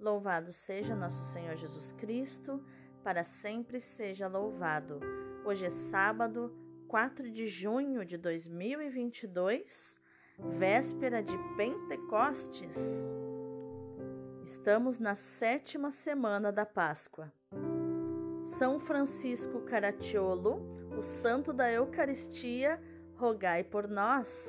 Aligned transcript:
Louvado 0.00 0.50
seja 0.50 0.96
nosso 0.96 1.22
Senhor 1.30 1.56
Jesus 1.56 1.92
Cristo, 1.92 2.64
para 3.04 3.22
sempre 3.22 3.78
seja 3.78 4.26
louvado. 4.28 4.98
Hoje 5.44 5.66
é 5.66 5.70
sábado, 5.70 6.50
4 6.88 7.30
de 7.30 7.46
junho 7.46 8.02
de 8.02 8.16
2022, 8.16 10.00
véspera 10.58 11.22
de 11.22 11.36
Pentecostes. 11.54 12.78
Estamos 14.42 14.98
na 14.98 15.14
sétima 15.14 15.90
semana 15.90 16.50
da 16.50 16.64
Páscoa. 16.64 17.30
São 18.42 18.80
Francisco 18.80 19.60
Caracciolo, 19.66 20.62
o 20.98 21.02
santo 21.02 21.52
da 21.52 21.70
Eucaristia, 21.70 22.80
rogai 23.16 23.62
por 23.62 23.86
nós. 23.86 24.48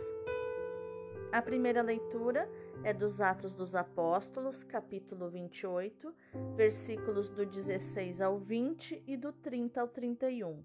A 1.30 1.42
primeira 1.42 1.82
leitura 1.82 2.50
é 2.84 2.94
dos 2.94 3.22
Atos 3.22 3.54
dos 3.54 3.76
Apóstolos, 3.76 4.64
capítulo 4.64 5.30
28, 5.30 6.14
versículos 6.56 7.30
do 7.30 7.46
16 7.46 8.22
ao 8.22 8.40
20 8.40 9.04
e 9.06 9.16
do 9.16 9.32
30 9.32 9.82
ao 9.82 9.88
31. 9.88 10.64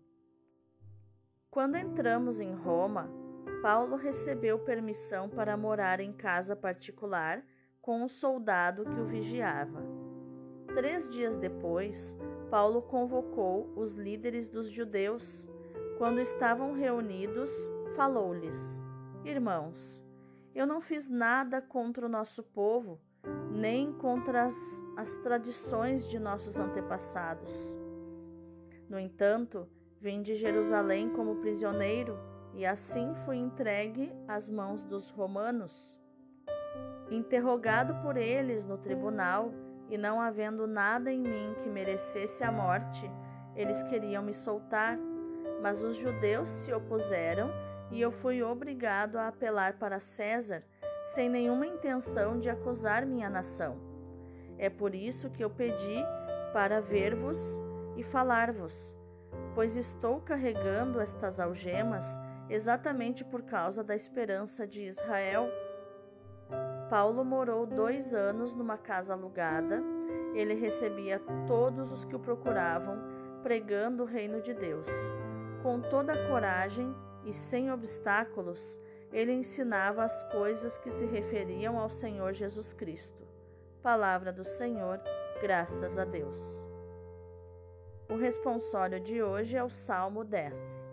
Quando 1.51 1.77
entramos 1.77 2.41
em 2.41 2.55
Roma, 2.55 3.11
Paulo 3.63 3.97
recebeu 3.97 4.59
permissão 4.59 5.29
para 5.29 5.57
morar 5.57 6.01
em 6.01 6.13
casa 6.13 6.57
particular 6.57 7.45
com 7.83 8.03
um 8.03 8.09
soldado 8.09 8.85
que 8.85 9.01
o 9.01 9.07
vigiava. 9.07 9.83
Três 10.75 11.09
dias 11.09 11.37
depois, 11.37 12.17
Paulo 12.51 12.81
convocou 12.83 13.73
os 13.77 13.93
líderes 13.93 14.49
dos 14.49 14.71
judeus. 14.71 15.49
Quando 15.99 16.21
estavam 16.21 16.73
reunidos, 16.73 17.51
falou-lhes: 17.95 18.83
Irmãos, 19.25 20.06
eu 20.57 20.67
não 20.67 20.81
fiz 20.81 21.07
nada 21.07 21.61
contra 21.61 22.07
o 22.07 22.09
nosso 22.09 22.43
povo, 22.43 22.99
nem 23.51 23.93
contra 23.93 24.45
as, 24.45 24.57
as 24.97 25.13
tradições 25.17 26.09
de 26.09 26.19
nossos 26.19 26.59
antepassados. 26.59 27.79
No 28.89 28.99
entanto, 28.99 29.69
vim 30.01 30.23
de 30.23 30.35
Jerusalém 30.35 31.11
como 31.11 31.37
prisioneiro 31.37 32.19
e 32.55 32.65
assim 32.65 33.15
fui 33.27 33.37
entregue 33.37 34.11
às 34.27 34.49
mãos 34.49 34.83
dos 34.83 35.11
romanos. 35.11 36.01
Interrogado 37.11 38.03
por 38.03 38.17
eles 38.17 38.65
no 38.65 38.79
tribunal 38.79 39.53
e 39.91 39.99
não 39.99 40.19
havendo 40.19 40.67
nada 40.67 41.13
em 41.13 41.21
mim 41.21 41.55
que 41.63 41.69
merecesse 41.69 42.43
a 42.43 42.51
morte, 42.51 43.11
eles 43.55 43.83
queriam 43.85 44.23
me 44.23 44.33
soltar, 44.33 44.99
mas 45.61 45.83
os 45.83 45.97
judeus 45.97 46.49
se 46.49 46.73
opuseram 46.73 47.66
e 47.91 48.01
eu 48.01 48.11
fui 48.11 48.43
obrigado 48.43 49.17
a 49.17 49.29
apelar 49.29 49.79
para 49.79 50.01
César, 50.01 50.63
sem 51.15 51.29
nenhuma 51.29 51.67
intenção 51.67 52.39
de 52.39 52.51
acusar 52.51 53.07
minha 53.07 53.31
nação. 53.31 53.79
É 54.59 54.69
por 54.69 54.95
isso 54.95 55.31
que 55.31 55.45
eu 55.45 55.51
pedi 55.51 56.03
para 56.53 56.81
ver-vos 56.81 57.61
e 57.97 58.03
falar-vos, 58.03 58.97
pois 59.55 59.77
estou 59.77 60.21
carregando 60.21 61.01
estas 61.01 61.39
algemas 61.39 62.05
exatamente 62.49 63.25
por 63.25 63.43
causa 63.43 63.83
da 63.83 63.95
esperança 63.95 64.67
de 64.67 64.83
Israel. 64.83 65.49
Paulo 66.89 67.25
morou 67.25 67.67
dois 67.67 68.15
anos 68.15 68.55
numa 68.55 68.79
casa 68.79 69.13
alugada. 69.13 69.83
Ele 70.35 70.55
recebia 70.55 71.21
todos 71.47 71.91
os 71.91 72.05
que 72.05 72.15
o 72.15 72.21
procuravam, 72.21 72.99
pregando 73.43 74.03
o 74.03 74.07
reino 74.07 74.41
de 74.41 74.55
Deus. 74.55 74.89
Com 75.63 75.81
toda 75.81 76.13
a 76.13 76.29
coragem, 76.29 76.95
e 77.27 77.33
sem 77.33 77.71
obstáculos, 77.73 78.81
ele 79.13 79.33
ensinava 79.33 80.05
as 80.05 80.23
coisas 80.33 80.79
que 80.79 80.91
se 80.91 81.05
referiam 81.05 81.79
ao 81.79 81.91
Senhor 81.91 82.33
Jesus 82.33 82.73
Cristo. 82.73 83.27
Palavra 83.83 84.33
do 84.33 84.45
Senhor, 84.45 85.01
graças 85.41 85.99
a 85.99 86.05
Deus. 86.05 86.69
O 88.09 88.15
responsório 88.15 89.01
de 89.01 89.23
hoje 89.23 89.57
é 89.57 89.65
o 89.65 89.71
Salmo 89.71 90.25
10. 90.25 90.93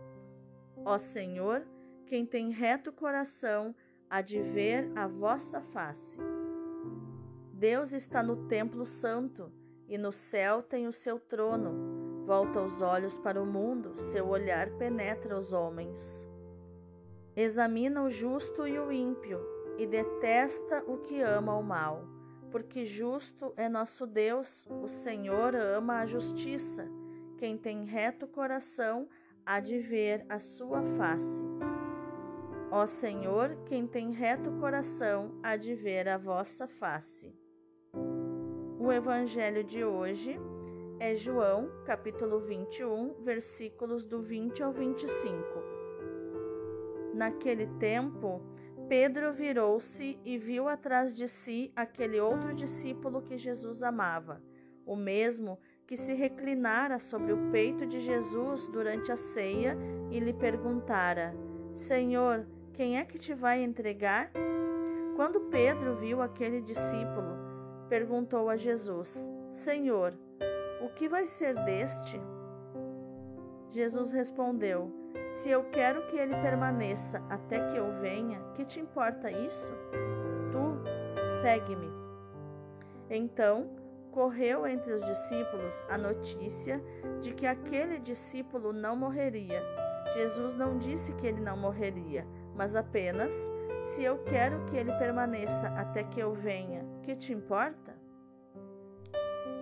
Ó 0.83 0.97
Senhor, 0.97 1.65
quem 2.07 2.25
tem 2.25 2.51
reto 2.51 2.91
coração, 2.91 3.75
há 4.09 4.21
de 4.21 4.41
ver 4.41 4.91
a 4.95 5.07
vossa 5.07 5.61
face. 5.61 6.19
Deus 7.53 7.93
está 7.93 8.21
no 8.23 8.47
templo 8.47 8.85
santo 8.85 9.51
e 9.87 9.97
no 9.97 10.11
céu 10.11 10.63
tem 10.63 10.87
o 10.87 10.93
seu 10.93 11.19
trono. 11.19 12.25
Volta 12.25 12.61
os 12.61 12.81
olhos 12.81 13.17
para 13.17 13.41
o 13.41 13.45
mundo, 13.45 13.99
seu 13.99 14.27
olhar 14.27 14.69
penetra 14.71 15.37
os 15.37 15.51
homens. 15.51 16.22
Examina 17.35 18.03
o 18.03 18.11
justo 18.11 18.67
e 18.67 18.77
o 18.77 18.91
ímpio, 18.91 19.39
e 19.79 19.87
detesta 19.87 20.83
o 20.85 20.99
que 20.99 21.19
ama 21.19 21.57
o 21.57 21.63
mal, 21.63 22.05
porque 22.51 22.85
justo 22.85 23.51
é 23.57 23.67
nosso 23.67 24.05
Deus, 24.05 24.67
o 24.69 24.87
Senhor 24.87 25.55
ama 25.55 26.01
a 26.01 26.05
justiça. 26.05 26.87
Quem 27.39 27.57
tem 27.57 27.85
reto 27.85 28.27
coração 28.27 29.09
há 29.43 29.59
de 29.59 29.79
ver 29.79 30.23
a 30.29 30.39
sua 30.39 30.83
face. 30.95 31.43
Ó 32.69 32.85
Senhor, 32.85 33.57
quem 33.65 33.87
tem 33.87 34.11
reto 34.11 34.51
coração 34.59 35.31
há 35.41 35.57
de 35.57 35.73
ver 35.73 36.07
a 36.07 36.19
vossa 36.19 36.67
face. 36.67 37.35
O 38.79 38.91
evangelho 38.91 39.63
de 39.63 39.83
hoje 39.83 40.39
é 40.99 41.15
João, 41.15 41.67
capítulo 41.83 42.39
21, 42.41 43.23
versículos 43.23 44.05
do 44.05 44.21
20 44.21 44.61
ao 44.61 44.71
25. 44.71 45.72
Naquele 47.13 47.67
tempo, 47.79 48.41
Pedro 48.89 49.31
virou-se 49.31 50.19
e 50.25 50.37
viu 50.37 50.67
atrás 50.67 51.15
de 51.15 51.27
si 51.27 51.71
aquele 51.75 52.19
outro 52.19 52.53
discípulo 52.53 53.21
que 53.21 53.37
Jesus 53.37 53.83
amava, 53.83 54.41
o 54.85 54.95
mesmo 54.95 55.59
que 55.87 55.95
se 55.95 56.13
reclinara 56.13 56.99
sobre 56.99 57.31
o 57.31 57.51
peito 57.51 57.85
de 57.85 57.99
Jesus 57.99 58.67
durante 58.67 59.11
a 59.11 59.17
ceia 59.17 59.77
e 60.11 60.19
lhe 60.19 60.33
perguntara: 60.33 61.35
Senhor, 61.75 62.47
quem 62.73 62.97
é 62.97 63.05
que 63.05 63.19
te 63.19 63.33
vai 63.33 63.63
entregar? 63.63 64.31
Quando 65.15 65.41
Pedro 65.41 65.95
viu 65.95 66.21
aquele 66.21 66.61
discípulo, 66.61 67.37
perguntou 67.87 68.49
a 68.49 68.57
Jesus: 68.57 69.29
Senhor, 69.51 70.13
o 70.81 70.89
que 70.89 71.07
vai 71.07 71.25
ser 71.25 71.53
deste? 71.63 72.19
Jesus 73.73 74.11
respondeu: 74.11 74.91
Se 75.31 75.49
eu 75.49 75.63
quero 75.71 76.05
que 76.05 76.15
ele 76.15 76.35
permaneça 76.35 77.19
até 77.27 77.59
que 77.71 77.75
eu 77.75 77.91
venha, 77.99 78.39
que 78.53 78.63
te 78.63 78.79
importa 78.79 79.31
isso? 79.31 79.73
Tu, 80.51 81.41
segue-me. 81.41 81.91
Então, 83.09 83.71
correu 84.11 84.67
entre 84.67 84.93
os 84.93 85.03
discípulos 85.03 85.83
a 85.89 85.97
notícia 85.97 86.79
de 87.21 87.33
que 87.33 87.47
aquele 87.47 87.97
discípulo 87.97 88.71
não 88.71 88.95
morreria. 88.95 89.63
Jesus 90.13 90.55
não 90.55 90.77
disse 90.77 91.11
que 91.13 91.25
ele 91.25 91.41
não 91.41 91.57
morreria, 91.57 92.27
mas 92.55 92.75
apenas: 92.75 93.33
Se 93.81 94.03
eu 94.03 94.19
quero 94.23 94.63
que 94.65 94.77
ele 94.77 94.93
permaneça 94.99 95.67
até 95.69 96.03
que 96.03 96.19
eu 96.19 96.33
venha, 96.35 96.85
que 97.01 97.15
te 97.15 97.33
importa? 97.33 97.91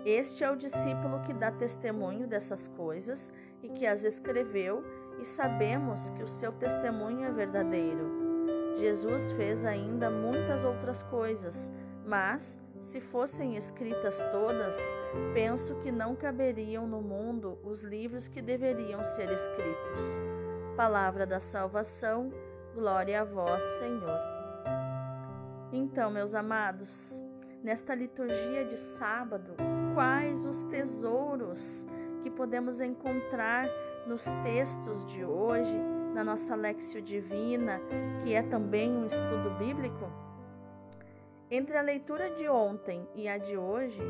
Este 0.04 0.44
é 0.44 0.50
o 0.50 0.56
discípulo 0.56 1.22
que 1.22 1.32
dá 1.32 1.52
testemunho 1.52 2.28
dessas 2.28 2.68
coisas 2.70 3.32
e 3.64 3.70
que 3.70 3.86
as 3.86 4.04
escreveu, 4.04 4.84
e 5.20 5.26
sabemos 5.26 6.10
que 6.12 6.24
o 6.24 6.28
seu 6.28 6.52
testemunho 6.52 7.26
é 7.26 7.32
verdadeiro. 7.32 8.22
Jesus 8.78 9.32
fez 9.34 9.64
ainda 9.64 10.10
muitas 10.10 10.64
outras 10.64 11.04
coisas, 11.04 11.72
mas, 12.06 12.60
se 12.82 13.00
fossem 13.00 13.56
escritas 13.56 14.18
todas, 14.32 14.76
penso 15.34 15.76
que 15.76 15.92
não 15.92 16.16
caberiam 16.16 16.88
no 16.88 17.02
mundo 17.02 17.60
os 17.64 17.82
livros 17.82 18.28
que 18.28 18.42
deveriam 18.42 19.04
ser 19.04 19.30
escritos. 19.32 20.02
Palavra 20.76 21.28
da 21.28 21.40
salvação, 21.40 22.34
glória 22.74 23.22
a 23.22 23.24
vós, 23.24 23.62
Senhor. 23.80 24.20
Então, 25.72 26.10
meus 26.10 26.34
amados, 26.34 27.22
nesta 27.64 27.94
liturgia 27.94 28.66
de 28.66 28.78
sábado, 28.78 29.56
quais 29.94 30.46
os 30.46 30.64
tesouros 30.64 31.86
que 32.22 32.30
podemos 32.30 32.80
encontrar 32.80 33.68
nos 34.08 34.26
textos 34.44 35.06
de 35.08 35.24
hoje, 35.24 35.78
na 36.14 36.24
nossa 36.24 36.56
Lexio 36.56 37.02
Divina, 37.02 37.80
que 38.24 38.34
é 38.34 38.42
também 38.42 38.92
um 38.92 39.06
estudo 39.06 39.58
bíblico? 39.58 40.10
Entre 41.50 41.78
a 41.78 41.82
leitura 41.82 42.30
de 42.32 42.48
ontem 42.48 43.08
e 43.16 43.28
a 43.28 43.38
de 43.38 43.58
hoje, 43.58 44.02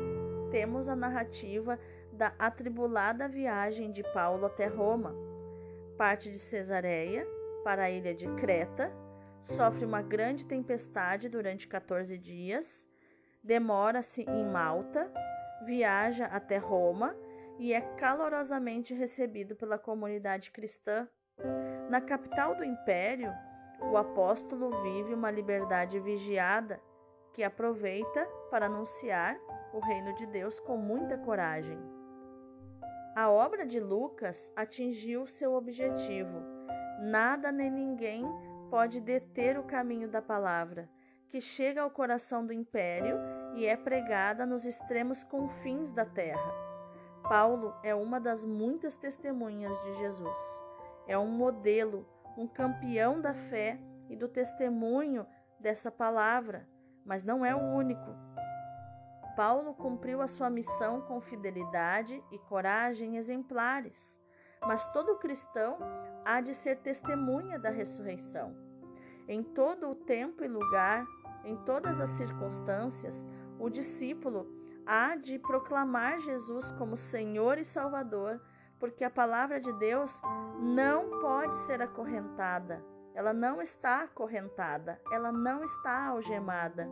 temos 0.50 0.88
a 0.88 0.94
narrativa 0.94 1.78
da 2.12 2.32
atribulada 2.38 3.28
viagem 3.28 3.90
de 3.90 4.02
Paulo 4.12 4.46
até 4.46 4.66
Roma. 4.66 5.14
Parte 5.96 6.30
de 6.30 6.38
Cesareia 6.38 7.26
para 7.64 7.84
a 7.84 7.90
ilha 7.90 8.14
de 8.14 8.26
Creta, 8.34 8.92
sofre 9.42 9.84
uma 9.84 10.02
grande 10.02 10.44
tempestade 10.44 11.28
durante 11.28 11.66
14 11.66 12.16
dias, 12.18 12.86
demora-se 13.42 14.22
em 14.22 14.44
Malta 14.44 15.10
viaja 15.64 16.26
até 16.26 16.58
Roma 16.58 17.14
e 17.62 17.72
é 17.72 17.80
calorosamente 17.80 18.92
recebido 18.92 19.54
pela 19.54 19.78
comunidade 19.78 20.50
cristã. 20.50 21.08
Na 21.88 22.00
capital 22.00 22.56
do 22.56 22.64
império, 22.64 23.32
o 23.80 23.96
apóstolo 23.96 24.82
vive 24.82 25.14
uma 25.14 25.30
liberdade 25.30 26.00
vigiada, 26.00 26.80
que 27.32 27.44
aproveita 27.44 28.26
para 28.50 28.66
anunciar 28.66 29.38
o 29.72 29.78
reino 29.78 30.12
de 30.16 30.26
Deus 30.26 30.58
com 30.58 30.76
muita 30.76 31.16
coragem. 31.16 31.78
A 33.14 33.30
obra 33.30 33.64
de 33.64 33.78
Lucas 33.78 34.52
atingiu 34.56 35.28
seu 35.28 35.52
objetivo. 35.52 36.42
Nada 37.00 37.52
nem 37.52 37.70
ninguém 37.70 38.24
pode 38.70 39.00
deter 39.00 39.56
o 39.56 39.62
caminho 39.62 40.08
da 40.08 40.20
palavra, 40.20 40.90
que 41.28 41.40
chega 41.40 41.82
ao 41.82 41.92
coração 41.92 42.44
do 42.44 42.52
império 42.52 43.20
e 43.54 43.66
é 43.66 43.76
pregada 43.76 44.44
nos 44.44 44.66
extremos 44.66 45.22
confins 45.22 45.92
da 45.92 46.04
terra. 46.04 46.61
Paulo 47.32 47.74
é 47.82 47.94
uma 47.94 48.20
das 48.20 48.44
muitas 48.44 48.94
testemunhas 48.94 49.72
de 49.84 49.94
Jesus. 49.94 50.38
É 51.06 51.16
um 51.16 51.28
modelo, 51.28 52.06
um 52.36 52.46
campeão 52.46 53.22
da 53.22 53.32
fé 53.32 53.80
e 54.10 54.14
do 54.14 54.28
testemunho 54.28 55.26
dessa 55.58 55.90
palavra, 55.90 56.68
mas 57.06 57.24
não 57.24 57.42
é 57.42 57.54
o 57.54 57.58
único. 57.58 58.14
Paulo 59.34 59.72
cumpriu 59.72 60.20
a 60.20 60.26
sua 60.26 60.50
missão 60.50 61.00
com 61.00 61.22
fidelidade 61.22 62.22
e 62.30 62.38
coragem 62.38 63.16
exemplares, 63.16 63.96
mas 64.60 64.84
todo 64.92 65.16
cristão 65.16 65.78
há 66.26 66.42
de 66.42 66.54
ser 66.54 66.80
testemunha 66.80 67.58
da 67.58 67.70
ressurreição. 67.70 68.54
Em 69.26 69.42
todo 69.42 69.88
o 69.88 69.94
tempo 69.94 70.44
e 70.44 70.48
lugar, 70.48 71.06
em 71.46 71.56
todas 71.64 71.98
as 71.98 72.10
circunstâncias, 72.10 73.26
o 73.58 73.70
discípulo 73.70 74.61
há 74.86 75.16
de 75.16 75.38
proclamar 75.38 76.20
Jesus 76.20 76.70
como 76.72 76.96
Senhor 76.96 77.58
e 77.58 77.64
Salvador, 77.64 78.40
porque 78.78 79.04
a 79.04 79.10
palavra 79.10 79.60
de 79.60 79.72
Deus 79.74 80.20
não 80.60 81.20
pode 81.20 81.54
ser 81.66 81.80
acorrentada. 81.80 82.84
Ela 83.14 83.32
não 83.32 83.60
está 83.60 84.02
acorrentada, 84.02 85.00
ela 85.12 85.30
não 85.30 85.62
está 85.62 86.06
algemada. 86.06 86.88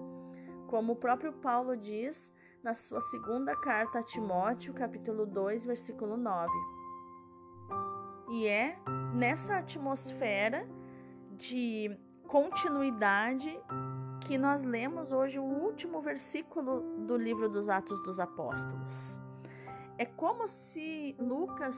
Como 0.69 0.93
o 0.93 0.97
próprio 0.97 1.33
Paulo 1.33 1.77
diz 1.77 2.33
na 2.63 2.75
sua 2.75 3.01
segunda 3.01 3.57
carta 3.57 4.01
a 4.01 4.03
Timóteo, 4.03 4.75
capítulo 4.75 5.27
2, 5.27 5.65
versículo 5.65 6.17
9. 6.17 6.53
E 8.31 8.47
é 8.47 8.79
nessa 9.15 9.57
atmosfera 9.57 10.69
de 11.33 11.91
continuidade 12.29 13.59
que 14.31 14.39
nós 14.39 14.63
lemos 14.63 15.11
hoje 15.11 15.41
o 15.41 15.43
último 15.43 16.01
versículo 16.01 16.83
do 17.05 17.17
livro 17.17 17.49
dos 17.49 17.69
Atos 17.69 18.01
dos 18.05 18.21
Apóstolos. 18.21 19.21
É 19.99 20.07
como 20.07 20.47
se 20.47 21.17
Lucas 21.19 21.77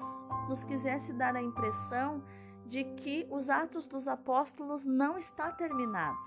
nos 0.50 0.62
quisesse 0.62 1.14
dar 1.14 1.34
a 1.34 1.40
impressão 1.40 2.22
de 2.66 2.84
que 2.84 3.26
os 3.30 3.48
Atos 3.48 3.86
dos 3.88 4.06
Apóstolos 4.06 4.84
não 4.84 5.16
está 5.16 5.50
terminado, 5.50 6.18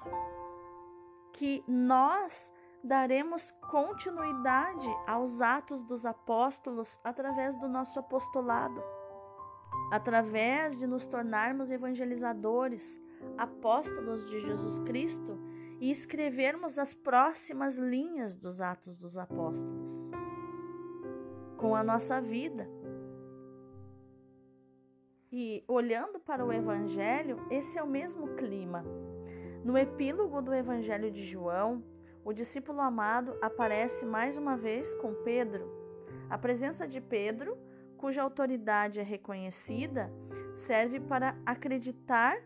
que 1.31 1.63
nós 1.68 2.51
daremos 2.83 3.51
continuidade 3.69 4.89
aos 5.06 5.39
Atos 5.42 5.83
dos 5.83 6.07
Apóstolos 6.07 7.00
através 7.04 7.56
do 7.56 7.68
nosso 7.69 8.00
apostolado, 8.00 8.83
através 9.92 10.75
de 10.75 10.88
nos 10.88 11.06
tornarmos 11.06 11.69
evangelizadores, 11.69 13.00
apóstolos 13.38 14.25
de 14.25 14.42
Jesus 14.42 14.80
Cristo 14.80 15.54
e 15.80 15.92
escrevermos 15.92 16.80
as 16.80 16.94
próximas 16.94 17.75
linhas 17.77 18.36
dos 18.36 18.62
Atos 18.62 18.98
dos 18.98 19.18
Apóstolos 19.18 20.12
com 21.57 21.75
a 21.75 21.83
nossa 21.83 22.22
vida. 22.22 22.68
E 25.31 25.63
olhando 25.68 26.19
para 26.19 26.45
o 26.45 26.54
Evangelho, 26.54 27.45
esse 27.50 27.77
é 27.77 27.83
o 27.83 27.88
mesmo 27.88 28.36
clima. 28.36 28.86
No 29.63 29.77
epílogo 29.77 30.42
do 30.42 30.54
Evangelho 30.54 31.12
de 31.12 31.24
João, 31.25 31.83
o 32.24 32.31
discípulo 32.31 32.81
amado 32.81 33.38
aparece 33.42 34.06
mais 34.06 34.38
uma 34.38 34.56
vez 34.56 34.94
com 34.95 35.13
Pedro. 35.24 35.69
A 36.30 36.38
presença 36.38 36.88
de 36.88 37.01
Pedro, 37.01 37.57
cuja 37.98 38.22
autoridade 38.22 39.00
é 39.00 39.04
reconhecida, 39.04 40.12
serve 40.56 41.00
para 41.00 41.38
acreditar 41.45 42.38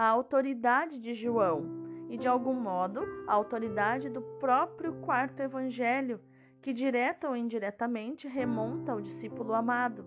a 0.00 0.06
autoridade 0.06 0.98
de 0.98 1.12
João 1.12 2.06
e, 2.08 2.16
de 2.16 2.26
algum 2.26 2.54
modo, 2.54 3.06
a 3.26 3.34
autoridade 3.34 4.08
do 4.08 4.22
próprio 4.22 4.94
quarto 4.94 5.40
evangelho, 5.40 6.18
que 6.62 6.72
direta 6.72 7.28
ou 7.28 7.36
indiretamente 7.36 8.26
remonta 8.26 8.92
ao 8.92 9.02
discípulo 9.02 9.52
amado. 9.52 10.06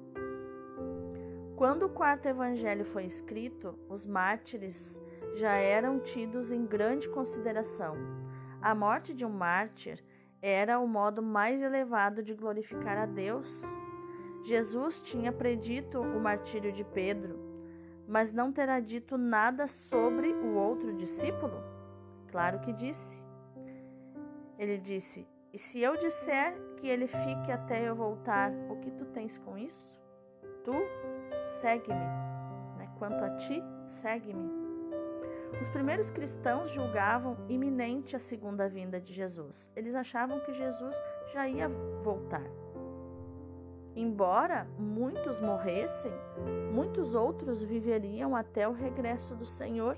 Quando 1.56 1.86
o 1.86 1.90
quarto 1.90 2.26
evangelho 2.26 2.84
foi 2.84 3.06
escrito, 3.06 3.78
os 3.88 4.04
mártires 4.08 5.00
já 5.36 5.52
eram 5.52 6.00
tidos 6.00 6.52
em 6.52 6.66
grande 6.66 7.08
consideração. 7.08 7.96
A 8.60 8.74
morte 8.74 9.14
de 9.14 9.24
um 9.24 9.30
mártir 9.30 10.04
era 10.42 10.80
o 10.80 10.88
modo 10.88 11.22
mais 11.22 11.62
elevado 11.62 12.24
de 12.24 12.34
glorificar 12.34 12.98
a 12.98 13.06
Deus. 13.06 13.62
Jesus 14.44 15.00
tinha 15.02 15.32
predito 15.32 16.02
o 16.02 16.20
martírio 16.20 16.72
de 16.72 16.84
Pedro 16.84 17.43
mas 18.08 18.32
não 18.32 18.52
terá 18.52 18.80
dito 18.80 19.18
nada 19.18 19.68
sobre 19.68 20.34
o 20.34 20.56
outro 20.56 20.94
discípulo? 20.94 21.64
Claro 22.30 22.60
que 22.60 22.74
disse. 22.74 23.22
Ele 24.58 24.78
disse: 24.78 25.28
E 25.52 25.58
se 25.58 25.80
eu 25.80 25.96
disser 25.98 26.56
que 26.78 26.88
ele 26.88 27.08
fique 27.08 27.52
até 27.52 27.88
eu 27.88 27.96
voltar, 27.96 28.52
o 28.70 28.78
que 28.78 28.92
tu 28.92 29.06
tens 29.06 29.38
com 29.40 29.58
isso? 29.58 30.02
Tu 30.64 30.74
segue-me. 31.62 32.06
Né? 32.78 32.90
Quanto 32.98 33.24
a 33.24 33.36
ti, 33.38 33.62
segue-me. 33.88 34.64
Os 35.62 35.70
primeiros 35.70 36.10
cristãos 36.10 36.72
julgavam 36.72 37.38
iminente 37.48 38.16
a 38.16 38.20
segunda 38.20 38.68
vinda 38.68 39.00
de 39.00 39.14
Jesus. 39.14 39.72
Eles 39.76 39.94
achavam 39.94 40.40
que 40.40 40.54
Jesus 40.54 40.96
já 41.32 41.48
ia 41.48 41.70
voltar. 42.04 42.44
Embora 43.96 44.68
muitos 44.78 45.40
morressem, 45.40 46.12
muitos 46.74 47.14
outros 47.14 47.62
viveriam 47.62 48.36
até 48.36 48.68
o 48.68 48.72
regresso 48.72 49.36
do 49.36 49.46
Senhor, 49.46 49.98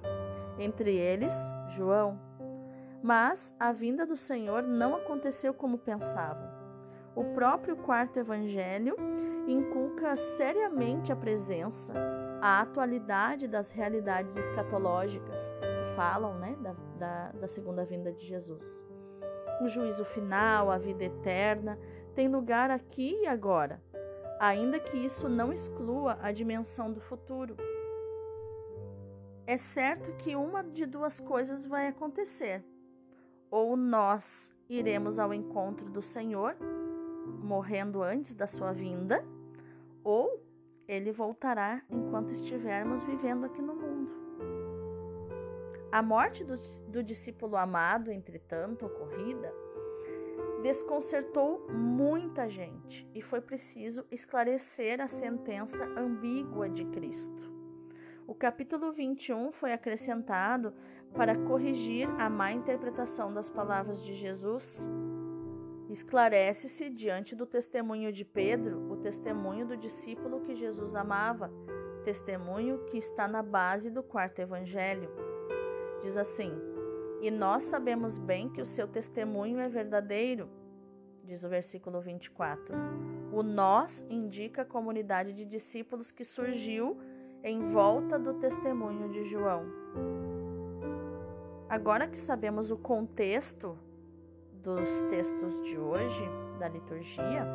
entre 0.60 0.96
eles 0.96 1.34
João. 1.76 2.20
Mas 3.02 3.56
a 3.60 3.72
vinda 3.72 4.06
do 4.06 4.18
Senhor 4.18 4.64
não 4.64 4.96
aconteceu 4.96 5.54
como 5.54 5.78
pensavam. 5.78 6.50
O 7.16 7.24
próprio 7.34 7.78
quarto 7.78 8.18
evangelho 8.20 8.98
inculca 9.48 10.16
seriamente 10.16 11.12
a 11.14 11.16
presença, 11.16 11.94
a 12.42 12.62
atualidade 12.62 13.48
das 13.48 13.70
realidades 13.70 14.36
escatológicas 14.36 15.40
que 15.52 15.96
falam 15.96 16.38
né, 16.38 16.58
da, 16.60 16.76
da, 16.98 17.32
da 17.32 17.48
segunda 17.48 17.86
vinda 17.86 18.12
de 18.12 18.26
Jesus. 18.26 18.86
O 19.62 19.70
juízo 19.70 20.04
final, 20.04 20.70
a 20.70 20.78
vida 20.78 21.06
eterna, 21.06 21.80
tem 22.14 22.28
lugar 22.28 22.72
aqui 22.72 23.22
e 23.22 23.28
agora, 23.28 23.82
ainda 24.40 24.80
que 24.80 24.98
isso 24.98 25.30
não 25.30 25.54
exclua 25.54 26.18
a 26.22 26.32
dimensão 26.32 26.92
do 26.92 27.00
futuro. 27.00 27.56
É 29.48 29.58
certo 29.58 30.12
que 30.18 30.36
uma 30.36 30.64
de 30.64 30.86
duas 30.86 31.20
coisas 31.20 31.66
vai 31.66 31.88
acontecer. 31.88 32.64
Ou 33.52 33.78
nós 33.78 34.52
iremos 34.68 35.20
ao 35.20 35.34
encontro 35.34 35.90
do 35.90 36.02
Senhor, 36.02 36.56
morrendo 37.44 38.02
antes 38.02 38.34
da 38.34 38.48
sua 38.48 38.72
vinda, 38.72 39.24
ou 40.04 40.44
ele 40.88 41.12
voltará 41.12 41.82
enquanto 41.90 42.32
estivermos 42.32 43.04
vivendo 43.04 43.46
aqui 43.46 43.62
no 43.62 43.76
mundo. 43.76 44.12
A 45.92 46.02
morte 46.02 46.44
do, 46.44 46.58
do 46.90 47.04
discípulo 47.04 47.56
amado, 47.56 48.12
entretanto, 48.12 48.86
ocorrida, 48.86 49.54
desconcertou 50.66 51.68
muita 51.72 52.50
gente 52.50 53.08
e 53.14 53.22
foi 53.22 53.40
preciso 53.40 54.04
esclarecer 54.10 55.00
a 55.00 55.08
sentença 55.08 55.86
ambígua 55.96 56.68
de 56.68 56.84
Cristo. 56.86 57.54
O 58.26 58.34
capítulo 58.34 58.92
21 58.92 59.52
foi 59.52 59.74
acrescentado 59.74 60.74
para 61.14 61.38
corrigir 61.38 62.10
a 62.20 62.28
má 62.32 62.52
interpretação 62.52 63.32
das 63.32 63.48
palavras 63.48 64.04
de 64.04 64.16
Jesus. 64.16 64.66
Esclarece-se 65.88 66.90
diante 66.90 67.36
do 67.36 67.46
testemunho 67.46 68.12
de 68.12 68.26
Pedro 68.26 68.92
o 68.92 68.98
testemunho 68.98 69.68
do 69.68 69.78
discípulo 69.78 70.42
que 70.42 70.56
Jesus 70.56 70.96
amava, 70.96 71.52
testemunho 72.04 72.80
que 72.86 72.98
está 72.98 73.28
na 73.28 73.44
base 73.44 73.92
do 73.92 74.02
quarto 74.02 74.40
evangelho. 74.40 75.12
Diz 76.02 76.18
assim: 76.18 76.52
e 77.22 77.32
nós 77.32 77.64
sabemos 77.64 78.18
bem 78.18 78.50
que 78.50 78.62
o 78.62 78.66
seu 78.66 78.88
testemunho 78.88 79.60
é 79.60 79.68
verdadeiro, 79.68 80.50
diz 81.24 81.44
o 81.44 81.50
versículo 81.50 82.02
24. 82.02 82.76
O 83.32 83.42
nós 83.42 84.06
indica 84.10 84.62
a 84.62 84.66
comunidade 84.66 85.34
de 85.34 85.46
discípulos 85.46 86.12
que 86.12 86.24
surgiu 86.24 86.98
em 87.44 87.72
volta 87.72 88.18
do 88.18 88.36
testemunho 88.36 89.10
de 89.10 89.30
João. 89.30 89.66
Agora 91.68 92.08
que 92.08 92.18
sabemos 92.18 92.72
o 92.72 92.78
contexto 92.78 93.78
dos 94.64 94.88
textos 95.10 95.64
de 95.64 95.78
hoje, 95.78 96.24
da 96.60 96.68
liturgia, 96.68 97.46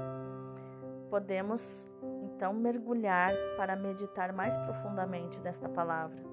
podemos 1.08 1.88
então 2.22 2.52
mergulhar 2.52 3.32
para 3.56 3.74
meditar 3.74 4.32
mais 4.32 4.56
profundamente 4.58 5.38
desta 5.40 5.68
palavra. 5.68 6.29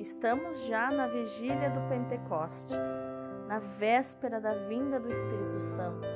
Estamos 0.00 0.58
já 0.64 0.90
na 0.90 1.06
vigília 1.08 1.68
do 1.68 1.86
Pentecostes, 1.90 2.88
na 3.46 3.58
véspera 3.58 4.40
da 4.40 4.54
vinda 4.54 4.98
do 4.98 5.10
Espírito 5.10 5.60
Santo. 5.60 6.08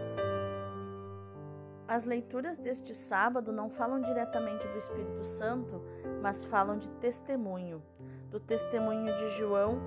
As 1.86 2.02
leituras 2.02 2.58
deste 2.58 2.94
sábado 2.94 3.52
não 3.52 3.68
falam 3.68 4.00
diretamente 4.00 4.66
do 4.66 4.78
Espírito 4.78 5.22
Santo, 5.36 5.82
mas 6.22 6.46
falam 6.46 6.78
de 6.78 6.88
testemunho, 6.92 7.82
do 8.30 8.40
testemunho 8.40 9.04
de 9.04 9.36
João, 9.36 9.78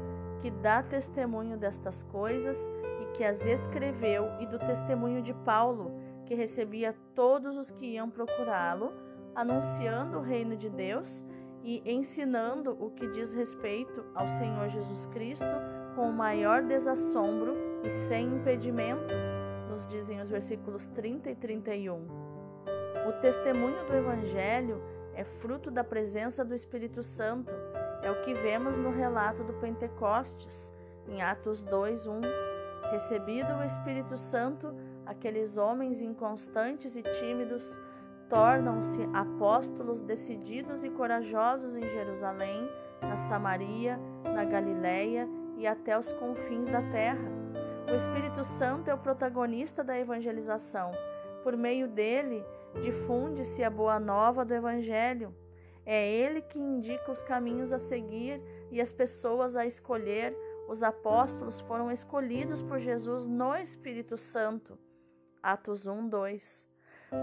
que 0.42 0.51
dá 0.51 0.84
testemunho 0.84 1.58
destas 1.58 2.04
coisas 2.04 2.56
e 3.01 3.18
que 3.18 3.24
as 3.24 3.44
escreveu, 3.48 4.30
e 4.39 4.46
do 4.46 4.60
testemunho 4.60 5.24
de 5.24 5.34
Paulo, 5.34 5.92
que 6.27 6.36
recebia 6.36 6.96
todos 7.16 7.58
os 7.58 7.72
que 7.72 7.94
iam 7.94 8.12
procurá-lo, 8.12 8.94
anunciando 9.34 10.20
o 10.20 10.22
reino 10.22 10.56
de 10.56 10.70
Deus 10.70 11.25
e 11.67 11.81
ensinando 11.86 12.77
o 12.79 12.89
que 12.89 13.05
diz 13.07 13.33
respeito 13.33 14.05
ao 14.15 14.25
Senhor 14.29 14.69
Jesus 14.69 15.05
Cristo 15.07 15.45
com 15.95 16.09
o 16.09 16.13
maior 16.13 16.63
desassombro 16.63 17.57
e 17.83 17.89
sem 17.89 18.25
impedimento, 18.25 19.13
nos 19.69 19.86
dizem 19.86 20.21
os 20.21 20.29
versículos 20.29 20.88
30 20.88 21.29
e 21.29 21.36
31. 21.36 22.07
O 23.05 23.12
testemunho 23.21 23.86
do 23.86 23.93
Evangelho 23.93 24.81
é 25.13 25.25
fruto 25.25 25.69
da 25.69 25.83
presença 25.83 26.45
do 26.45 26.55
Espírito 26.55 27.03
Santo, 27.03 27.51
é 28.01 28.09
o 28.09 28.21
que 28.21 28.33
vemos 28.33 28.77
no 28.77 28.91
relato 28.91 29.43
do 29.43 29.51
Pentecostes, 29.55 30.71
em 31.05 31.21
Atos 31.21 31.63
2, 31.63 32.07
1. 32.07 32.21
Recebido 32.91 33.53
o 33.55 33.63
Espírito 33.65 34.17
Santo, 34.17 34.74
aqueles 35.05 35.57
homens 35.57 36.01
inconstantes 36.01 36.95
e 36.95 37.03
tímidos 37.03 37.77
tornam-se 38.29 39.01
apóstolos 39.13 40.01
decididos 40.01 40.84
e 40.84 40.89
corajosos 40.89 41.75
em 41.75 41.81
Jerusalém, 41.81 42.69
na 43.01 43.17
Samaria, 43.17 44.00
na 44.24 44.43
Galiléia 44.43 45.27
e 45.57 45.65
até 45.65 45.98
os 45.98 46.12
confins 46.13 46.69
da 46.69 46.81
terra. 46.91 47.27
O 47.89 47.96
Espírito 47.96 48.43
Santo 48.43 48.89
é 48.89 48.93
o 48.93 48.98
protagonista 48.98 49.84
da 49.84 49.98
evangelização. 49.98 50.91
Por 51.43 51.55
meio 51.55 51.88
dele, 51.88 52.43
difunde-se 52.81 53.63
a 53.63 53.69
boa 53.69 54.00
nova 54.00 54.43
do 54.43 54.53
Evangelho. 54.53 55.34
É 55.86 56.05
ele 56.12 56.41
que 56.41 56.60
indica 56.60 57.10
os 57.10 57.24
caminhos 57.24 57.72
a 57.72 57.79
seguir 57.79 58.41
e 58.69 58.81
as 58.81 58.91
pessoas 58.91 59.55
a 59.55 59.65
escolher. 59.65 60.36
Os 60.67 60.84
apóstolos 60.84 61.62
foram 61.62 61.89
escolhidos 61.89 62.62
por 62.62 62.77
Jesus 62.77 63.25
no 63.25 63.55
Espírito 63.55 64.17
Santo. 64.17 64.77
Atos 65.41 65.88
1, 65.88 66.10
2. 66.10 66.66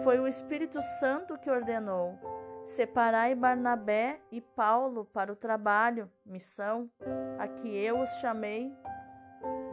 Foi 0.02 0.18
o 0.18 0.26
Espírito 0.26 0.80
Santo 0.98 1.36
que 1.38 1.50
ordenou: 1.50 2.18
Separai 2.66 3.34
Barnabé 3.34 4.18
e 4.32 4.40
Paulo 4.40 5.04
para 5.04 5.32
o 5.32 5.36
trabalho, 5.36 6.10
missão, 6.24 6.90
a 7.38 7.46
que 7.46 7.68
eu 7.68 8.00
os 8.00 8.10
chamei. 8.20 8.72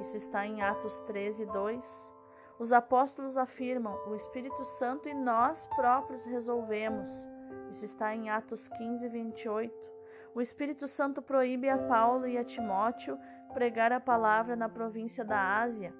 Isso 0.01 0.17
está 0.17 0.45
em 0.45 0.61
Atos 0.61 0.99
13, 1.01 1.45
2. 1.45 2.11
Os 2.59 2.73
apóstolos 2.73 3.37
afirmam: 3.37 3.97
o 4.07 4.15
Espírito 4.15 4.65
Santo 4.65 5.07
e 5.07 5.13
nós 5.13 5.65
próprios 5.67 6.25
resolvemos. 6.25 7.09
Isso 7.69 7.85
está 7.85 8.13
em 8.13 8.29
Atos 8.29 8.67
15, 8.67 9.07
28. 9.07 9.91
O 10.35 10.41
Espírito 10.41 10.87
Santo 10.87 11.21
proíbe 11.21 11.69
a 11.69 11.77
Paulo 11.77 12.27
e 12.27 12.37
a 12.37 12.43
Timóteo 12.43 13.17
pregar 13.53 13.93
a 13.93 13.99
palavra 13.99 14.55
na 14.57 14.67
província 14.67 15.23
da 15.23 15.61
Ásia. 15.61 15.93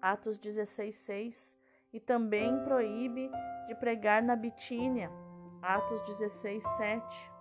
Atos 0.00 0.36
16, 0.36 0.94
6 0.96 1.61
e 1.92 2.00
também 2.00 2.62
proíbe 2.64 3.30
de 3.66 3.74
pregar 3.74 4.22
na 4.22 4.34
Bitínia. 4.34 5.10
Atos 5.60 6.02
16, 6.06 6.62
7. 6.76 7.32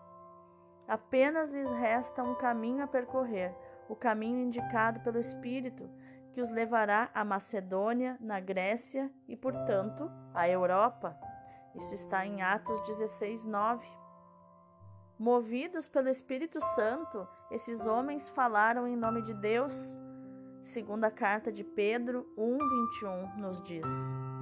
Apenas 0.88 1.50
lhes 1.50 1.72
resta 1.72 2.22
um 2.22 2.36
caminho 2.36 2.84
a 2.84 2.88
percorrer, 2.88 3.56
o 3.88 3.96
caminho 3.96 4.40
indicado 4.40 5.00
pelo 5.00 5.18
Espírito, 5.18 5.90
que 6.34 6.42
os 6.42 6.50
levará 6.50 7.10
à 7.14 7.24
Macedônia, 7.24 8.18
na 8.20 8.40
Grécia 8.40 9.12
e, 9.28 9.36
portanto, 9.36 10.12
à 10.34 10.48
Europa. 10.48 11.18
Isso 11.76 11.94
está 11.96 12.26
em 12.26 12.42
Atos 12.42 12.80
16, 12.86 13.46
9. 13.46 13.88
Movidos 15.18 15.88
pelo 15.88 16.10
Espírito 16.10 16.60
Santo, 16.76 17.28
esses 17.52 17.86
homens 17.86 18.28
falaram 18.30 18.88
em 18.88 18.96
nome 18.96 19.22
de 19.22 19.34
Deus. 19.34 20.00
Segunda 20.64 21.12
carta 21.12 21.52
de 21.52 21.64
Pedro 21.64 22.28
1, 22.38 22.58
21 22.58 23.38
nos 23.38 23.64
diz. 23.64 24.41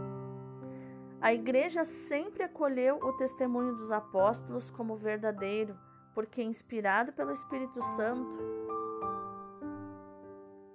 A 1.22 1.34
igreja 1.34 1.84
sempre 1.84 2.44
acolheu 2.44 2.96
o 2.96 3.12
testemunho 3.14 3.76
dos 3.76 3.92
apóstolos 3.92 4.70
como 4.70 4.96
verdadeiro, 4.96 5.78
porque 6.16 6.42
inspirado 6.42 7.12
pelo 7.12 7.34
Espírito 7.34 7.82
Santo, 7.98 8.40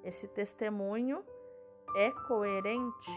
esse 0.02 0.28
testemunho 0.28 1.24
é 1.96 2.10
coerente. 2.28 3.10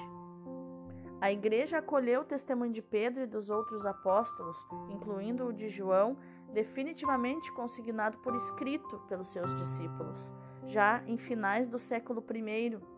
A 1.20 1.30
igreja 1.30 1.80
acolheu 1.80 2.22
o 2.22 2.26
testemunho 2.26 2.72
de 2.72 2.82
Pedro 2.82 3.24
e 3.24 3.28
dos 3.28 3.50
outros 3.50 3.86
apóstolos, 3.86 4.66
incluindo 4.90 5.48
o 5.48 5.54
de 5.54 5.68
João, 5.68 6.18
definitivamente 6.54 7.52
consignado 7.52 8.18
por 8.20 8.36
escrito 8.36 9.00
pelos 9.10 9.34
seus 9.34 9.54
discípulos, 9.58 10.34
já 10.68 11.04
em 11.06 11.18
finais 11.18 11.68
do 11.68 11.78
século 11.78 12.24
I. 12.34 12.97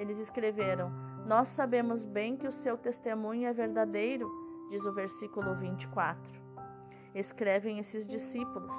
Eles 0.00 0.18
escreveram: 0.18 0.90
nós 1.26 1.48
sabemos 1.48 2.06
bem 2.06 2.34
que 2.34 2.48
o 2.48 2.52
seu 2.52 2.78
testemunho 2.78 3.46
é 3.46 3.52
verdadeiro, 3.52 4.26
diz 4.70 4.86
o 4.86 4.94
versículo 4.94 5.54
24. 5.54 6.40
Escrevem 7.14 7.78
esses 7.78 8.06
discípulos. 8.06 8.74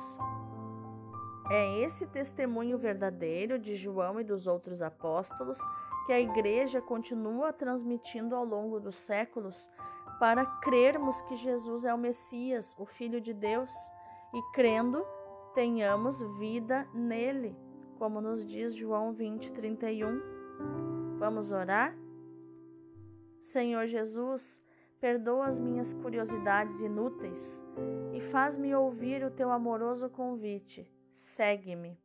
É 1.52 1.80
esse 1.82 2.08
testemunho 2.08 2.76
verdadeiro 2.80 3.60
de 3.60 3.76
João 3.76 4.20
e 4.20 4.24
dos 4.24 4.48
outros 4.48 4.82
apóstolos 4.82 5.60
que 6.08 6.14
a 6.14 6.20
igreja 6.20 6.82
continua 6.82 7.54
transmitindo 7.54 8.36
ao 8.36 8.44
longo 8.44 8.80
dos 8.80 8.98
séculos 8.98 9.70
para 10.20 10.44
crermos 10.44 11.22
que 11.24 11.38
Jesus 11.38 11.86
é 11.86 11.94
o 11.94 12.00
Messias, 12.00 12.74
o 12.80 12.86
Filho 12.86 13.22
de 13.22 13.34
Deus, 13.34 13.72
e 14.34 14.42
crendo, 14.54 15.06
tenhamos 15.54 16.20
vida 16.40 16.88
nele, 16.96 17.56
como 18.00 18.20
nos 18.22 18.44
diz 18.48 18.74
João 18.74 19.14
20, 19.14 19.52
31. 19.52 21.01
Vamos 21.22 21.52
orar? 21.52 21.96
Senhor 23.44 23.86
Jesus, 23.86 24.60
perdoa 25.00 25.46
as 25.46 25.60
minhas 25.60 25.94
curiosidades 25.94 26.82
inúteis 26.82 27.40
e 28.12 28.20
faz-me 28.20 28.74
ouvir 28.74 29.24
o 29.24 29.30
teu 29.30 29.52
amoroso 29.52 30.10
convite. 30.10 30.92
Segue-me, 31.14 31.96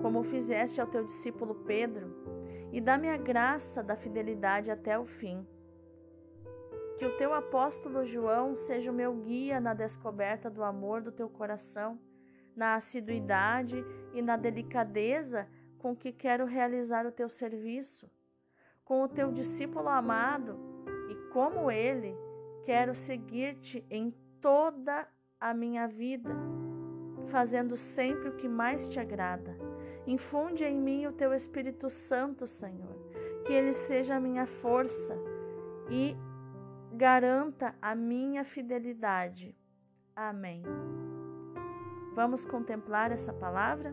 como 0.00 0.22
fizeste 0.22 0.80
ao 0.80 0.86
teu 0.86 1.04
discípulo 1.04 1.56
Pedro, 1.66 2.14
e 2.70 2.80
dá-me 2.80 3.08
a 3.08 3.16
graça 3.16 3.82
da 3.82 3.96
fidelidade 3.96 4.70
até 4.70 4.96
o 4.96 5.06
fim. 5.06 5.44
Que 7.00 7.04
o 7.04 7.16
teu 7.16 7.34
apóstolo 7.34 8.06
João 8.06 8.54
seja 8.54 8.92
o 8.92 8.94
meu 8.94 9.12
guia 9.12 9.58
na 9.58 9.74
descoberta 9.74 10.48
do 10.48 10.62
amor 10.62 11.02
do 11.02 11.10
teu 11.10 11.28
coração, 11.28 11.98
na 12.54 12.76
assiduidade 12.76 13.84
e 14.14 14.22
na 14.22 14.36
delicadeza 14.36 15.48
com 15.80 15.96
que 15.96 16.12
quero 16.12 16.44
realizar 16.44 17.06
o 17.06 17.10
teu 17.10 17.28
serviço 17.28 18.08
com 18.86 19.02
o 19.02 19.08
teu 19.08 19.32
discípulo 19.32 19.88
amado 19.88 20.56
e 21.10 21.14
como 21.32 21.70
ele, 21.70 22.16
quero 22.64 22.94
seguir-te 22.94 23.84
em 23.90 24.14
toda 24.40 25.06
a 25.40 25.52
minha 25.52 25.86
vida, 25.88 26.30
fazendo 27.26 27.76
sempre 27.76 28.28
o 28.28 28.36
que 28.36 28.48
mais 28.48 28.88
te 28.88 28.98
agrada. 29.00 29.56
Infunde 30.06 30.64
em 30.64 30.80
mim 30.80 31.04
o 31.04 31.12
teu 31.12 31.34
Espírito 31.34 31.90
Santo, 31.90 32.46
Senhor, 32.46 32.96
que 33.44 33.52
ele 33.52 33.72
seja 33.72 34.14
a 34.14 34.20
minha 34.20 34.46
força 34.46 35.18
e 35.90 36.16
garanta 36.92 37.74
a 37.82 37.92
minha 37.94 38.44
fidelidade. 38.44 39.54
Amém. 40.14 40.62
Vamos 42.14 42.44
contemplar 42.44 43.10
essa 43.10 43.32
palavra? 43.32 43.92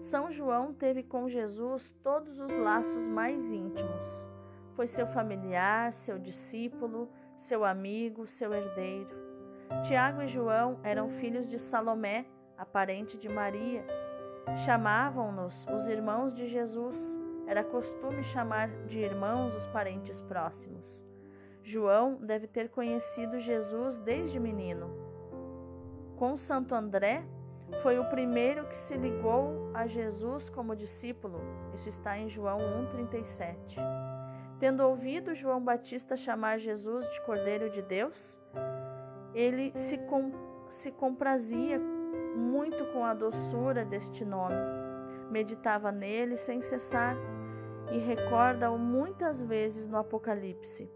São 0.00 0.32
João 0.32 0.72
teve 0.72 1.02
com 1.02 1.28
Jesus 1.28 1.94
todos 2.02 2.40
os 2.40 2.56
laços 2.56 3.06
mais 3.06 3.52
íntimos. 3.52 4.28
Foi 4.74 4.86
seu 4.86 5.06
familiar, 5.06 5.92
seu 5.92 6.18
discípulo, 6.18 7.10
seu 7.36 7.64
amigo, 7.66 8.26
seu 8.26 8.52
herdeiro. 8.54 9.14
Tiago 9.86 10.22
e 10.22 10.26
João 10.28 10.80
eram 10.82 11.10
filhos 11.10 11.46
de 11.46 11.58
Salomé, 11.58 12.24
a 12.56 12.64
parente 12.64 13.18
de 13.18 13.28
Maria. 13.28 13.84
Chamavam-nos 14.64 15.66
os 15.66 15.86
irmãos 15.86 16.34
de 16.34 16.48
Jesus. 16.48 16.98
Era 17.46 17.62
costume 17.62 18.24
chamar 18.24 18.70
de 18.86 18.98
irmãos 18.98 19.54
os 19.54 19.66
parentes 19.66 20.22
próximos. 20.22 21.04
João 21.62 22.16
deve 22.16 22.46
ter 22.46 22.70
conhecido 22.70 23.38
Jesus 23.38 23.98
desde 23.98 24.40
menino. 24.40 24.90
Com 26.16 26.38
Santo 26.38 26.74
André, 26.74 27.22
foi 27.82 27.98
o 27.98 28.04
primeiro 28.06 28.66
que 28.66 28.78
se 28.78 28.96
ligou 28.96 29.59
a 29.74 29.86
Jesus 29.86 30.48
como 30.48 30.76
discípulo. 30.76 31.40
Isso 31.74 31.88
está 31.88 32.18
em 32.18 32.28
João 32.28 32.58
1,37. 32.58 33.76
Tendo 34.58 34.82
ouvido 34.84 35.34
João 35.34 35.62
Batista 35.62 36.16
chamar 36.16 36.58
Jesus 36.58 37.08
de 37.10 37.20
Cordeiro 37.22 37.70
de 37.70 37.80
Deus, 37.82 38.40
ele 39.34 39.72
se, 39.74 39.96
com, 39.98 40.32
se 40.70 40.90
comprazia 40.90 41.78
muito 42.36 42.84
com 42.92 43.04
a 43.04 43.14
doçura 43.14 43.84
deste 43.84 44.24
nome. 44.24 44.54
Meditava 45.30 45.90
nele 45.90 46.36
sem 46.36 46.60
cessar 46.60 47.16
e 47.90 47.98
recorda-o 47.98 48.78
muitas 48.78 49.42
vezes 49.42 49.86
no 49.86 49.96
Apocalipse. 49.96 50.90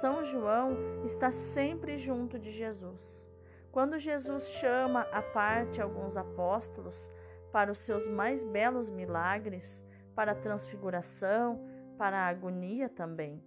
São 0.00 0.24
João 0.24 0.76
está 1.04 1.32
sempre 1.32 1.96
junto 1.98 2.38
de 2.38 2.52
Jesus. 2.52 3.26
Quando 3.72 3.98
Jesus 3.98 4.48
chama 4.48 5.02
à 5.12 5.22
parte 5.22 5.80
alguns 5.80 6.16
apóstolos 6.16 7.10
para 7.52 7.72
os 7.72 7.78
seus 7.78 8.08
mais 8.08 8.42
belos 8.44 8.90
milagres, 8.90 9.84
para 10.14 10.32
a 10.32 10.34
transfiguração, 10.34 11.60
para 11.96 12.18
a 12.18 12.26
agonia 12.28 12.88
também, 12.88 13.42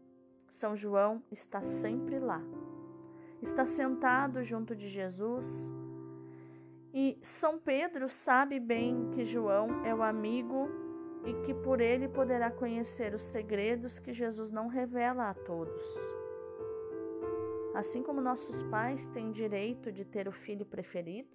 São 0.50 0.76
João 0.76 1.22
está 1.32 1.62
sempre 1.64 2.20
lá. 2.20 2.42
Está 3.42 3.66
sentado 3.66 4.44
junto 4.44 4.76
de 4.76 4.90
Jesus. 4.90 5.48
E 6.94 7.18
São 7.22 7.60
Pedro 7.60 8.10
sabe 8.10 8.60
bem 8.60 9.12
que 9.12 9.26
João 9.26 9.86
é 9.86 9.94
o 9.94 10.02
amigo 10.02 10.68
e 11.26 11.34
que 11.46 11.54
por 11.54 11.80
ele 11.80 12.08
poderá 12.08 12.50
conhecer 12.50 13.14
os 13.14 13.24
segredos 13.24 14.00
que 14.00 14.14
Jesus 14.14 14.52
não 14.52 14.68
revela 14.68 15.30
a 15.30 15.34
todos. 15.34 15.84
Assim 17.76 18.02
como 18.02 18.20
nossos 18.20 18.64
pais 18.64 19.06
têm 19.08 19.32
direito 19.32 19.92
de 19.92 20.04
ter 20.04 20.28
o 20.28 20.32
filho 20.32 20.66
preferido, 20.66 21.30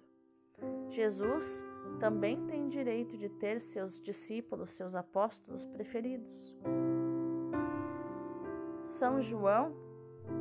Jesus 0.89 1.63
também 1.99 2.45
tem 2.45 2.67
direito 2.67 3.17
de 3.17 3.29
ter 3.29 3.61
seus 3.61 4.01
discípulos, 4.01 4.71
seus 4.71 4.95
apóstolos 4.95 5.65
preferidos. 5.65 6.55
São 8.85 9.21
João 9.21 9.73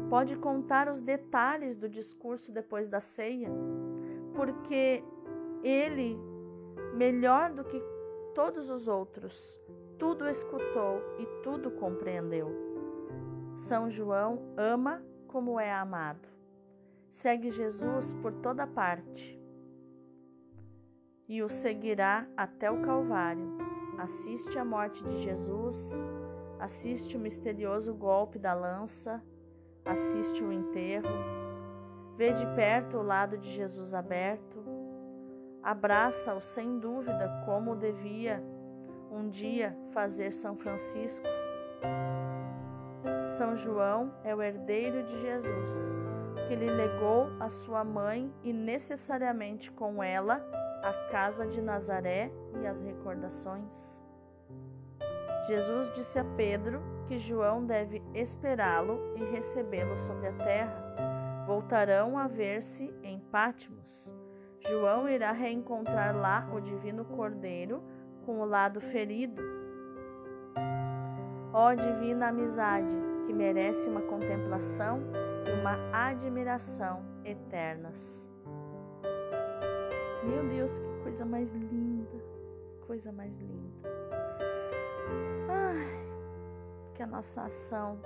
pode 0.08 0.36
contar 0.36 0.88
os 0.88 1.00
detalhes 1.00 1.76
do 1.76 1.88
discurso 1.88 2.52
depois 2.52 2.88
da 2.88 3.00
ceia, 3.00 3.50
porque 4.34 5.02
ele, 5.62 6.18
melhor 6.94 7.52
do 7.52 7.64
que 7.64 7.82
todos 8.34 8.68
os 8.68 8.88
outros, 8.88 9.60
tudo 9.98 10.28
escutou 10.28 11.00
e 11.18 11.26
tudo 11.42 11.70
compreendeu. 11.70 12.48
São 13.58 13.90
João 13.90 14.52
ama 14.56 15.02
como 15.28 15.58
é 15.58 15.72
amado. 15.72 16.28
Segue 17.12 17.50
Jesus 17.50 18.12
por 18.14 18.32
toda 18.32 18.66
parte 18.66 19.43
e 21.28 21.42
o 21.42 21.48
seguirá 21.48 22.26
até 22.36 22.70
o 22.70 22.80
Calvário. 22.82 23.56
Assiste 23.98 24.58
a 24.58 24.64
morte 24.64 25.02
de 25.04 25.22
Jesus, 25.22 25.76
assiste 26.58 27.16
o 27.16 27.20
misterioso 27.20 27.94
golpe 27.94 28.38
da 28.38 28.54
lança, 28.54 29.22
assiste 29.84 30.42
o 30.42 30.52
enterro, 30.52 31.14
vê 32.16 32.32
de 32.32 32.46
perto 32.54 32.98
o 32.98 33.02
lado 33.02 33.38
de 33.38 33.52
Jesus 33.52 33.94
aberto, 33.94 34.64
Abraça-o 35.64 36.42
sem 36.42 36.78
dúvida, 36.78 37.42
como 37.46 37.74
devia 37.74 38.38
um 39.10 39.30
dia 39.30 39.74
fazer 39.92 40.30
São 40.30 40.58
Francisco. 40.58 41.26
São 43.38 43.56
João 43.56 44.12
é 44.22 44.34
o 44.34 44.42
herdeiro 44.42 45.02
de 45.04 45.22
Jesus, 45.22 46.03
que 46.46 46.54
lhe 46.54 46.70
legou 46.70 47.28
a 47.40 47.50
sua 47.50 47.84
mãe 47.84 48.32
e 48.42 48.52
necessariamente 48.52 49.70
com 49.72 50.02
ela 50.02 50.44
a 50.82 50.92
casa 51.10 51.46
de 51.46 51.60
Nazaré 51.60 52.30
e 52.60 52.66
as 52.66 52.80
recordações. 52.80 53.94
Jesus 55.46 55.92
disse 55.94 56.18
a 56.18 56.24
Pedro 56.36 56.82
que 57.06 57.18
João 57.18 57.64
deve 57.64 58.02
esperá-lo 58.14 58.98
e 59.16 59.24
recebê-lo 59.24 59.98
sobre 59.98 60.28
a 60.28 60.32
terra. 60.32 61.44
Voltarão 61.46 62.16
a 62.16 62.26
ver-se 62.26 62.92
em 63.02 63.18
Pátimos 63.18 64.12
João 64.66 65.06
irá 65.06 65.30
reencontrar 65.30 66.16
lá 66.16 66.48
o 66.54 66.60
Divino 66.60 67.04
Cordeiro 67.04 67.82
com 68.24 68.40
o 68.40 68.46
lado 68.46 68.80
ferido. 68.80 69.42
Ó 71.52 71.74
divina 71.74 72.28
amizade, 72.28 72.96
que 73.26 73.32
merece 73.32 73.86
uma 73.88 74.00
contemplação 74.00 75.00
uma 75.52 75.78
admiração 75.92 77.02
eternas. 77.24 78.26
Meu 80.24 80.48
Deus, 80.48 80.70
que 80.78 81.02
coisa 81.02 81.24
mais 81.24 81.52
linda, 81.54 82.24
coisa 82.86 83.12
mais 83.12 83.38
linda. 83.38 83.88
Ai, 85.48 86.06
que 86.94 87.02
a 87.02 87.06
nossa 87.06 87.42
ação 87.42 87.98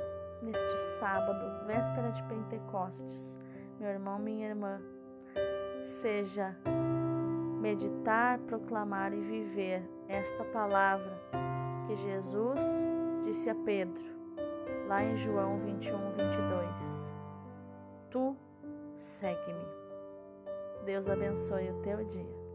neste 0.42 0.78
sábado, 0.98 1.66
véspera 1.66 2.10
de 2.10 2.22
Pentecostes, 2.24 3.36
meu 3.78 3.90
irmão, 3.90 4.18
minha 4.18 4.48
irmã, 4.48 4.80
seja 6.00 6.56
meditar, 7.60 8.38
proclamar 8.40 9.12
e 9.12 9.20
viver 9.20 9.82
esta 10.08 10.44
palavra 10.44 11.18
que 11.86 11.96
Jesus 11.96 12.60
disse 13.24 13.50
a 13.50 13.54
Pedro, 13.54 14.02
lá 14.88 15.02
em 15.02 15.16
João 15.18 15.58
21, 15.60 16.12
22. 16.12 16.87
Segue-me. 19.20 19.66
Deus 20.84 21.08
abençoe 21.08 21.70
o 21.70 21.82
teu 21.82 22.04
dia. 22.04 22.47